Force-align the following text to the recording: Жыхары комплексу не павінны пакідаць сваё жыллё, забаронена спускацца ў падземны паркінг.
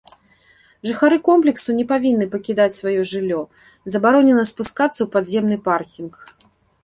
Жыхары 0.91 1.17
комплексу 1.27 1.75
не 1.79 1.85
павінны 1.91 2.25
пакідаць 2.33 2.73
сваё 2.77 3.01
жыллё, 3.11 3.41
забаронена 3.95 4.43
спускацца 4.53 4.99
ў 5.03 5.07
падземны 5.17 5.57
паркінг. 5.69 6.11